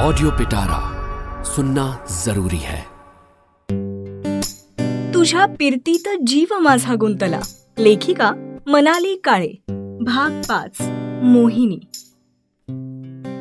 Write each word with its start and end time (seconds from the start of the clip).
Audio 0.00 0.30
पिटारा 0.30 0.80
सुनना 1.42 1.96
जरूरी 2.24 2.58
है। 2.60 2.80
तुझ्या 5.14 5.46
पिरतीत 5.46 6.08
जीव 6.26 6.58
माझा 6.58 6.94
गुंतला. 7.00 7.40
लेखिका 7.78 8.56
मनाली 8.66 9.20
काळे. 9.24 9.48
भाग 10.00 10.40
पाच. 10.48 10.76
मोहिनी. 11.22 11.78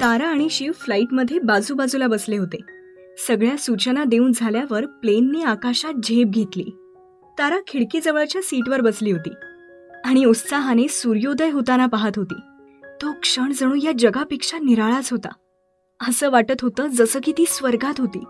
तारा 0.02 0.28
आणि 0.28 0.50
शिव 0.50 0.72
फ्लाईटमध्ये 0.72 1.40
बाजूबाजूला 1.40 2.08
बसले 2.08 2.38
होते. 2.38 2.58
सगळ्या 3.28 3.58
सूचना 3.58 4.04
देऊन 4.04 4.32
झाल्यावर 4.36 4.86
प्लेनने 4.86 5.44
आकाशात 5.44 5.94
झेप 5.94 6.28
घेतली. 6.28 6.76
तारा 7.40 7.58
खिडकीजवळच्या 7.68 8.42
सीटवर 8.42 8.82
बसली 8.82 9.12
होती 9.12 9.34
आणि 10.06 10.26
उत्साहाने 10.26 10.88
सूर्योदय 10.88 11.50
होताना 11.50 11.86
पाहत 11.86 12.12
होती. 12.16 12.40
तो 13.02 13.12
क्षण 13.12 13.52
जणू 13.52 13.76
या 13.76 13.92
जगापेक्षा 14.00 14.58
निराळाच 14.58 15.12
होता. 15.12 15.30
असं 16.08 16.30
वाटत 16.30 16.62
होतं 16.62 16.88
जसं 16.88 17.20
की 17.24 17.32
ती 17.32 17.46
स्वर्गात 17.48 17.94
होती. 18.00 18.24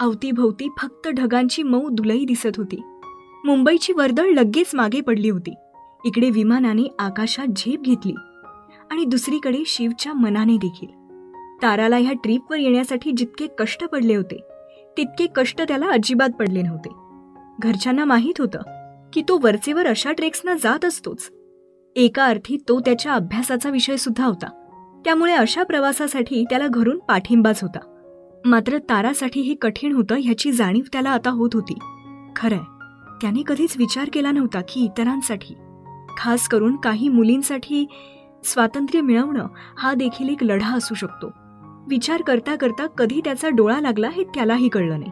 अवतीभोवती 0.00 0.68
फक्त 0.82 1.08
ढगांची 1.08 1.62
मऊ 1.62 1.88
दुलई 1.88 2.24
दिसत 2.24 2.56
होती. 2.56 2.82
मुंबईची 3.44 3.92
वर्दळ 3.92 4.24
लगेच 4.24 4.70
मागे 4.74 5.00
पडली 5.00 5.28
होती. 5.28 5.54
इकडे 6.04 6.30
विमानाने 6.30 6.82
आकाशात 6.98 7.46
झेप 7.56 7.80
घेतली 7.80 8.12
आणि 8.90 9.04
दुसरीकडे 9.04 9.62
शिवच्या 9.66 10.12
मनाने 10.12 10.56
देखील. 10.56 10.88
ताराला 11.62 11.96
ह्या 11.96 12.12
ट्रीपवर 12.12 12.56
येण्यासाठी 12.56 13.12
जितके 13.12 13.46
कष्ट 13.58 13.84
पडले 13.84 14.14
होते 14.14 14.40
तितके 14.96 15.26
कष्ट 15.34 15.62
त्याला 15.68 15.86
अजिबात 15.86 16.28
पडले 16.38 16.62
नव्हते. 16.62 16.88
घरच्यांना 17.58 18.04
माहीत 18.04 18.40
होतं 18.40 18.58
की 19.12 19.22
तो 19.28 19.38
वरचेवर 19.42 19.86
अशा 19.86 20.12
ट्रेक्सना 20.12 20.54
जात 20.62 20.84
असतोच. 20.84 21.30
एका 21.96 22.24
अर्थी 22.24 22.56
तो 22.68 22.80
त्याच्या 22.80 23.12
अभ्यासाचा 23.12 23.70
विषय 23.70 23.96
सुद्धा 23.96 24.26
होता. 24.26 24.59
त्यामुळे 25.04 25.32
अशा 25.32 25.62
प्रवासासाठी 25.62 26.44
त्याला 26.50 26.66
घरून 26.66 26.98
पाठिंबाच 26.98 27.62
होता. 27.62 27.78
मात्र 28.44 28.78
तारासाठी 28.78 29.40
हे 29.40 29.54
कठीण 29.54 29.92
होतं 29.92 30.14
ह्याची 30.14 30.52
जाणीव 30.52 30.82
त्याला 30.92 31.10
आता 31.10 31.30
होत 31.30 31.50
होती. 31.54 31.78
खरंय 32.36 32.58
त्याने 33.20 33.42
कधीच 33.46 33.74
विचार 33.76 34.10
केला 34.12 34.30
नव्हता 34.30 34.60
की 34.60 34.84
इतरांसाठी. 34.84 35.54
खास 36.18 36.48
करून 36.48 36.76
काही 36.76 37.08
मुलींसाठी 37.08 37.86
स्वातंत्र्य 38.44 39.00
मिळवणं 39.00 39.46
हा 39.78 39.94
देखील 39.94 40.28
एक 40.28 40.44
लढा 40.44 40.76
असू 40.76 40.94
शकतो. 40.94 41.30
विचार 41.88 42.22
करता 42.22 42.56
करता 42.56 42.86
कधी 42.86 43.20
त्याचा 43.24 43.48
डोळा 43.48 43.80
लागला 43.80 44.08
हे 44.08 44.24
त्यालाही 44.24 44.68
कळलं 44.68 45.00
नाही. 45.00 45.10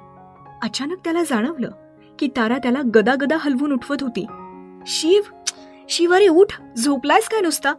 अचानक 0.62 0.96
त्याला 1.04 1.22
जाणवलं 1.22 1.70
की 2.18 2.28
तारा 2.36 2.58
त्याला 2.58 2.80
गदागदा 2.94 3.36
हलवून 3.40 3.72
उठवत 3.72 3.96
होती. 4.00 4.26
शिव 4.86 5.22
शिव 5.88 6.14
अरे 6.14 6.28
उठ 6.28 6.60
झोपलायस 6.78 7.28
काय 7.28 7.40
नुसता? 7.40 7.70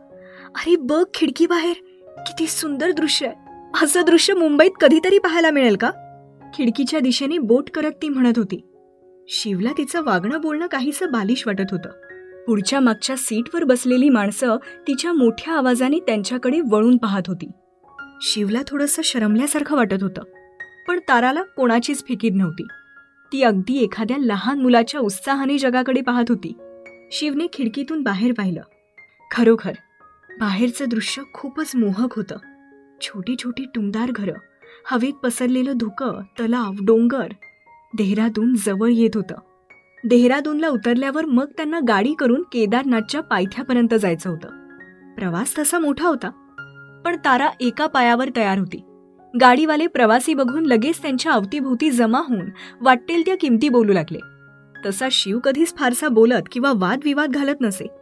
अरे 0.56 0.76
बघ 0.76 1.04
खिडकी 1.14 1.48
बाहेर 1.48 1.74
किती 2.28 2.48
सुंदर 2.48 2.92
दृश्य 2.92 3.28
आहे. 3.28 3.36
असं 3.84 4.02
दृश्य 4.06 4.34
मुंबईत 4.34 4.72
कधीतरी 4.82 5.18
पाहायला 5.18 5.52
मिळेल 5.52 5.76
का? 5.76 5.92
खिडकीच्या 6.54 7.00
दिशेने 7.00 7.38
बोट 7.38 7.70
करत 7.70 7.92
ती 8.02 8.10
म्हणत 8.10 8.34
होती. 8.38 8.62
शिवला 9.28 9.70
तिचं 9.78 10.04
वागणं 10.04 10.42
बोलणं 10.42 10.68
काहीसं 10.68 11.12
बालिश 11.12 11.44
वाटत 11.48 11.66
होतं. 11.72 11.90
पुढच्या 12.46 12.80
मागच्या 12.80 13.16
सीटवर 13.18 13.64
बसलेली 13.64 14.10
माणसं 14.10 14.56
तिच्या 14.88 15.14
मोठ्या 15.14 15.54
आवाजाने 15.54 16.00
त्यांच्याकडे 16.00 16.62
वळून 16.72 16.98
पाहत 16.98 17.22
होती. 17.28 17.52
शिवला 18.22 18.62
थोडंसं 18.68 19.02
शरमल्यासारखं 19.02 19.76
वाटत 19.76 20.04
होतं. 20.04 20.22
पण 20.88 21.00
ताराला 21.00 21.42
कोणाचीच 21.42 22.04
फिकीर 22.08 22.34
नव्हती. 22.34 22.64
ती 23.34 23.44
अगदी 23.44 23.84
एखाद्या 23.84 24.18
लहान 24.18 24.62
मुलाच्या 24.62 25.02
उत्साहाने 25.02 25.58
जगाकडे 25.58 26.02
पाहत 26.02 26.26
होती. 26.30 26.58
शिवने 27.12 27.48
खिडकीतून 27.54 28.04
बाहेर 28.04 28.34
पाहिलं. 28.34 28.62
खरोखर 29.32 29.72
बाहेरचं 30.40 30.86
दृश्य 30.90 31.22
खूपच 31.34 31.72
मोहक 31.76 32.14
होतं. 32.14 32.36
छोटी 33.02 33.36
छोटी 33.36 33.66
टुमदार 33.76 34.12
घरं 34.12 34.34
हवेत 34.86 35.14
पसरलेलं 35.14 35.78
धुकं 35.78 36.22
तलाव 36.40 36.74
डोंगर 36.86 37.28
देहरादून 37.98 38.56
जवळ 38.56 38.90
येत 38.92 39.10
होतं. 39.16 39.36
देहरादूनला 40.04 40.68
उतरल्यावर 40.68 41.26
मग 41.26 41.46
त्यांना 41.46 41.80
गाडी 41.88 42.14
करून 42.14 42.44
केदारनाथच्या 42.52 43.22
पायथ्यापर्यंत 43.22 43.94
जायचं 43.94 44.30
होतं. 44.30 44.48
प्रवास 45.16 45.60
तसा 45.60 45.80
मोठा 45.80 46.08
होता 46.08 46.30
पण 47.06 47.16
तारा 47.26 47.50
एका 47.60 47.88
पायावर 47.88 48.30
तयार 48.36 48.58
होती. 48.58 48.84
गाडीवाले 49.42 49.88
प्रवासी 49.88 50.34
बघून 50.34 50.66
लगेच 50.66 51.02
त्यांच्या 51.02 51.32
अवतीभोवती 51.32 51.92
जमा 51.92 52.20
होऊन 52.20 52.50
वाटेल 52.82 53.24
त्या 53.26 53.36
किमती 53.38 53.70
बोलू 53.70 53.94
लागले. 53.94 54.20
तसा 54.86 55.08
शिव 55.12 55.40
कधीच 55.40 55.76
फारसा 55.78 56.08
बोलत 56.08 56.44
किंवा 56.52 56.72
वादविवाद 56.76 57.32
घालत 57.32 57.62
नसे. 57.62 57.99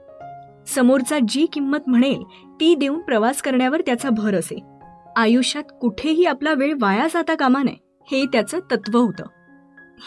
समोरचा 0.76 1.18
जी 1.28 1.46
किंमत 1.46 1.78
म्हणेल 1.88 2.24
ती 2.60 2.76
देऊन 2.76 3.00
प्रवास 3.00 3.42
करण्यावर 3.42 3.82
त्याचा 3.82 4.10
भर 4.10 4.36
असे. 4.36 4.64
आयुष्यात 5.16 5.64
कुठेही 5.82 6.26
आपला 6.26 6.54
वेळ 6.54 6.74
वाया 6.82 7.08
जाता 7.14 7.36
कामा 7.36 7.64
नये 7.64 7.76
हे 8.12 8.26
त्याचं 8.26 8.60
तत्व 8.60 9.00
होतं. 9.00 9.24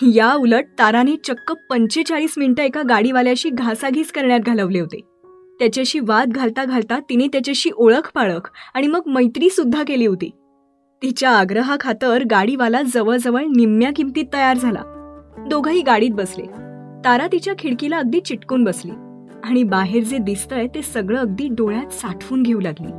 या 0.02 0.34
उलट 0.34 0.64
ताराने 0.78 1.16
चक्क 1.16 1.52
पंचेचाळीस 1.70 2.34
मिनिटं 2.36 2.62
एका 2.62 2.82
गाडीवाल्याशी 2.88 3.50
घासाघीस 3.50 4.12
करण्यात 4.12 4.40
घालवले 4.40 4.80
होते. 4.80 5.00
त्याच्याशी 5.58 6.00
वाद 6.00 6.28
घालता 6.28 6.64
घालता 6.64 6.98
तिने 6.98 7.26
त्याच्याशी 7.26 7.70
ओळख 7.76 8.10
पाळख 8.14 8.50
आणि 8.74 8.86
मग 8.86 9.00
मैत्री 9.06 9.50
सुद्धा 9.50 9.82
केली 9.82 10.06
होती. 10.06 10.30
तिच्या 11.02 11.30
आग्रहाखातर 11.30 12.22
गाडीवाला 12.30 12.82
जवळजवळ 12.82 13.42
निम्म्या 13.42 13.90
किमतीत 13.96 14.24
तयार 14.32 14.56
झाला. 14.56 14.82
दोघंही 15.48 15.82
गाडीत 15.82 16.10
बसले. 16.10 16.44
तारा 17.04 17.26
तिच्या 17.26 17.54
खिडकीला 17.58 17.98
अगदी 17.98 18.20
चिटकून 18.20 18.64
बसली. 18.64 18.90
आणि 19.44 19.62
बाहेर 19.62 20.04
जे 20.04 20.18
दिसतंय 20.18 20.66
ते 20.66 20.82
सगळं 20.82 21.18
अगदी 21.18 21.48
डोळ्यात 21.48 21.92
साठवून 21.92 22.42
घेऊ 22.42 22.60
लागली. 22.60 22.92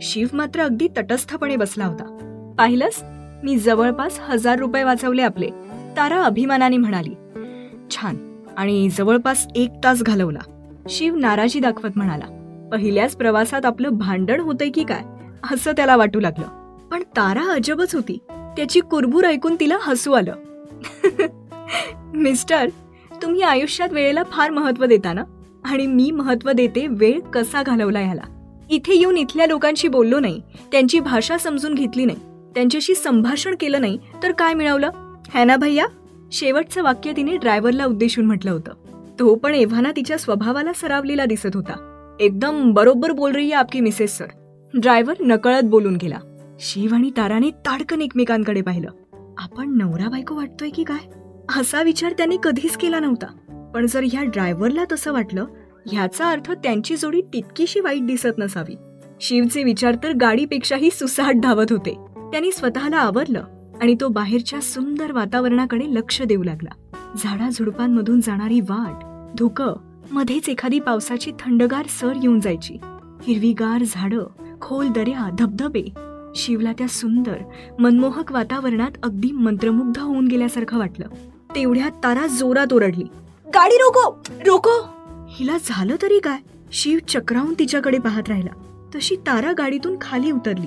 शिव 0.00 0.26
मात्र 0.32 0.60
अगदी 0.60 0.88
तटस्थपणे 0.96 1.56
बसला 1.56 1.86
होता. 1.86 2.18
पाहिलंस? 2.58 3.04
मी 3.44 3.58
जवळपास 3.58 4.20
हजार 4.20 4.58
रुपये 4.58 4.84
वाचवले 4.84 5.22
आपले 5.22 5.50
तारा 5.96 6.22
अभिमानाने 6.22 6.76
म्हणाली. 6.76 7.14
छान 7.90 8.42
आणि 8.56 8.88
जवळपास 8.90 9.46
एक 9.54 9.70
तास 9.84 10.02
घालवला. 10.02 10.72
शिव 10.88 11.16
नाराजी 11.16 11.60
दाखवत 11.60 11.90
म्हणाला. 11.96 12.24
पहिल्याच 12.72 13.16
प्रवासात 13.16 13.66
आपलं 13.66 13.88
भांडण 13.88 14.40
होतंय 14.40 14.70
की 14.70 14.84
काय? 14.84 15.02
असं 15.52 15.72
त्याला 15.72 15.96
वाटू 15.96 16.20
लागलं. 16.20 16.76
पण 16.90 17.02
तारा 17.02 17.52
अजबच 17.52 17.94
होती. 17.94 18.18
त्याची 18.30 18.80
कुरबूर 18.80 19.24
ऐकून 19.24 19.56
तिला 19.60 19.76
हसू 19.80 20.12
आलं. 20.12 20.34
मिस्टर 22.14 22.68
तुम्ही 23.22 23.42
आयुष्यात 23.42 23.88
वेळेला 23.92 24.22
फार 24.22 24.50
महत्त्व 24.50 24.84
देता 24.84 25.12
ना? 25.12 25.22
आणि 25.66 25.86
मी 25.86 26.10
महत्त्व 26.10 26.50
देते 26.52 26.86
वेळ 26.86 27.20
कसा 27.20 27.62
घालवला 27.62 27.98
ह्याला. 27.98 28.22
इथे 28.70 28.94
येऊन 28.94 29.16
इथल्या 29.16 29.46
लोकांशी 29.46 29.88
बोललो 29.88 30.18
नाही 30.18 30.40
त्यांची 30.72 31.00
भाषा 31.00 31.38
समजून 31.38 31.74
घेतली 31.74 32.04
नाही 32.04 32.18
त्यांच्याशी 32.54 32.94
संभाषण 32.94 33.54
केलं 33.60 33.80
नाही 33.80 33.98
तर 34.22 34.32
काय 34.32 34.54
मिळवलं? 34.54 34.90
है 35.34 35.44
ना 35.44 35.56
भैया 35.56 35.86
शेवटचं 36.32 36.82
वाक्य 36.82 37.12
तिने 37.16 37.36
ड्रायव्हरला 37.36 37.84
उद्देशून 37.84 38.24
म्हटलं 38.24 38.50
होतं. 38.50 38.72
तो 39.18 39.34
पण 39.34 39.54
एव्हाना 39.54 39.90
तिच्या 39.90 40.18
स्वभावाला 40.18 40.72
सरावलेला 40.72 41.24
दिसत 41.24 41.50
होता. 41.54 41.82
एकदम 42.20 42.72
बरोबर 42.72 43.12
बोल 43.12 43.32
रही 43.32 43.46
है 43.46 43.52
आपकी 43.52 43.80
मिसेस 43.80 44.18
सर. 44.18 44.26
ड्रायव्हर 44.74 45.16
नकळत 45.20 45.62
बोलून 45.62 45.96
गेला. 45.96 46.18
शिव 46.60 46.94
आणि 46.94 47.10
ताराने 47.16 47.50
ताडकन 47.50 48.02
एकमेकांकडे 48.02 48.62
पाहिलं. 48.62 48.90
आपण 49.38 49.76
नवरा 49.76 50.08
बायको 50.08 50.34
वाटतोय 50.34 50.68
की 50.68 50.84
काय? 50.84 51.08
असा 51.60 51.82
विचार 51.82 52.12
त्यांनी 52.12 52.36
कधीच 52.42 52.76
केला 52.76 53.00
नव्हता. 53.00 53.26
पण 53.74 53.86
जर 53.86 54.04
ह्या 54.04 54.24
ड्रायव्हरला 54.24 54.84
तसं 54.92 55.12
वाटलं 55.12 55.44
ह्याचा 55.86 56.30
अर्थ 56.30 56.52
त्यांची 56.52 56.96
जोडी 56.96 57.20
तितकीशी 57.20 57.80
वाईट 57.80 58.06
दिसत 58.06 58.38
नसावी. 58.38 58.76
शिवचे 59.20 59.62
विचार 59.62 59.96
तर 60.02 60.12
गाडीपेक्षाही 60.12 60.90
सुसाट 60.90 61.34
धावत 61.42 61.66
होते. 61.70 61.94
त्यांनी 62.16 62.52
स्वतःला 62.52 62.96
आवरलं 62.96 63.44
आणि 63.82 63.96
तो 64.00 64.08
बाहेरच्या 64.08 64.60
सुंदर 64.60 65.12
वातावरणाकडे 65.12 65.84
लक्ष 65.94 66.22
देऊ 66.22 66.42
लागला. 66.42 66.98
झाडा 67.16 67.50
झुडपांमधून 67.50 68.20
जाणारी 68.20 68.60
वाट 68.60 69.04
धुकं 69.38 69.74
मध्येच 70.10 70.48
एखादी 70.48 70.78
पावसाची 70.78 71.32
थंडगार 71.40 71.86
सर 71.86 72.12
येऊन 72.22 72.40
जायची. 72.40 72.76
हिरवीगार 73.22 73.82
झाडं 73.86 74.24
खोल 74.60 74.88
दर्या 74.88 75.30
धबधबे. 75.38 75.84
शिवला 76.34 76.72
त्या 76.72 76.88
सुंदर 76.88 77.36
मनमोहक 77.78 78.32
वातावरणात 78.32 78.90
अगदी 79.02 79.32
मंत्रमुग्ध 79.32 79.98
होऊन 79.98 80.28
गेल्यासारखं 80.28 80.78
वाटलं. 80.78 81.08
तेवढ्या 81.54 81.88
तारा 81.88 82.26
जोरात 82.26 82.72
ओरडली. 82.72 83.04
गाडी 83.54 83.76
रोको 83.76 84.22
रोको. 84.46 84.70
हिला 85.28 85.56
झालं 85.64 85.96
तरी 86.02 86.18
काय? 86.18 86.38
शिव 86.72 86.98
चक्रावून 87.08 87.54
तिच्याकडे 87.54 87.98
पाहत 87.98 88.22
राहिला. 88.28 88.50
तशी 88.94 89.16
तारा 89.16 89.52
गाडीतून 89.58 89.96
खाली 90.00 90.30
उतरली 90.30 90.66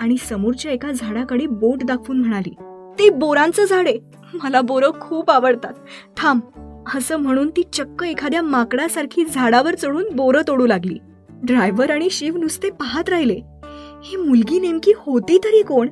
आणि 0.00 0.16
समोरच्या 0.28 0.72
एका 0.72 0.92
झाडाकडे 0.92 1.46
बोट 1.46 1.82
दाखवून 1.84 2.18
म्हणाली 2.18 2.54
ते 2.98 3.10
बोरांचं 3.10 3.64
झाड 3.64 3.88
आहे. 3.88 4.00
मला 4.34 4.60
बोरं 4.60 4.90
खूप 5.00 5.30
आवडतात. 5.30 5.72
थांब. 6.16 6.40
असं 6.94 7.16
म्हणून 7.16 7.50
ती 7.50 7.62
चक्क 7.72 8.02
एखाद्या 8.02 8.42
माकडासारखी 8.42 9.24
झाडावर 9.24 9.74
चढून 9.74 10.04
बोरं 10.14 10.42
तोडू 10.48 10.66
लागली. 10.66 10.98
ड्रायव्हर 11.30 11.90
आणि 11.90 12.10
शिव 12.10 12.36
नुसते 12.36 12.70
पाहत 12.70 13.08
राहिले. 13.08 13.40
ही 14.04 14.16
मुलगी 14.16 14.60
नेमकी 14.60 14.92
होती 14.96 15.38
तरी 15.38 15.62
कोण? 15.62 15.88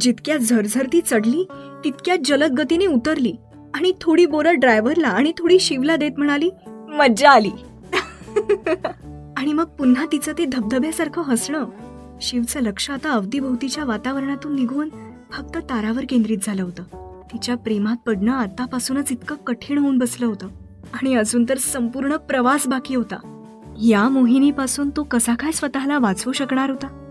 जितक्या 0.00 0.36
झरझरती 0.36 1.00
चढली 1.00 1.44
तितक्या 1.84 2.16
जलद 2.24 2.52
गतीने 2.52 2.86
उतरली. 2.86 3.32
आणि 3.74 3.92
थोडी 4.00 4.26
बोरं 4.26 4.58
ड्रायव्हरला 4.58 5.08
आणि 5.08 5.32
थोडी 5.38 5.58
शिवला 5.58 5.96
देत 5.96 6.10
म्हणाली 6.16 6.50
मज्जा 6.66 7.30
आली. 7.30 7.50
आणि 9.36 9.52
मग 9.52 9.64
पुन्हा 9.64 10.06
तिचं 10.12 10.32
ते 10.38 10.44
धबधब्यासारखं 10.44 11.22
हसणं. 11.22 11.66
शिवचं 12.20 12.60
लक्ष 12.60 12.90
आता 12.90 13.10
अवतीभोवतीच्या 13.10 13.84
वातावरणातून 13.84 14.54
निघून 14.54 14.88
फक्त 15.32 15.56
तारावर 15.56 16.04
केंद्रित 16.08 16.38
झालं 16.42 16.62
होतं. 16.62 16.82
तिच्या 17.32 17.56
प्रेमात 17.56 17.96
पडणं 18.06 18.32
आतापासूनच 18.32 19.12
इतकं 19.12 19.36
कठीण 19.36 19.78
होऊन 19.78 19.98
बसलं 19.98 20.26
होतं. 20.26 20.48
आणि 20.92 21.14
अजून 21.14 21.44
तर 21.48 21.56
संपूर्ण 21.56 22.16
प्रवास 22.16 22.66
बाकी 22.66 22.94
होता. 22.94 23.30
या 23.82 24.08
मोहिनीपासून 24.08 24.90
तो 24.90 25.02
कसा 25.02 25.34
काय 25.34 25.52
स्वतःला 25.52 25.98
वाचवू 25.98 26.32
शकणार 26.32 26.70
होता? 26.70 27.10